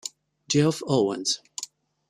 Geoff 0.51 0.81
Owens 0.87 1.43